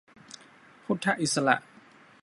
[0.85, 1.55] พุทธอิสระ